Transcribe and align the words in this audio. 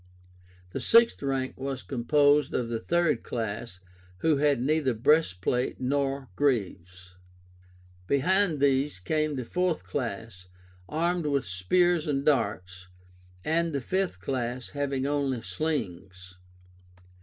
The 0.71 0.79
sixth 0.79 1.21
rank 1.21 1.59
was 1.59 1.83
composed 1.83 2.55
of 2.55 2.69
the 2.69 2.79
third 2.79 3.21
class, 3.21 3.79
who 4.21 4.37
had 4.37 4.59
neither 4.59 4.95
breastplate 4.95 5.79
nor 5.79 6.27
greaves. 6.35 7.17
Behind 8.07 8.59
these 8.59 8.97
came 8.97 9.35
the 9.35 9.45
fourth 9.45 9.83
class, 9.83 10.47
armed 10.89 11.27
with 11.27 11.45
spears 11.45 12.07
and 12.07 12.25
darts, 12.25 12.87
and 13.45 13.73
the 13.73 13.79
fifth 13.81 14.19
class, 14.19 14.69
having 14.69 15.05
only 15.05 15.43
slings. 15.43 16.33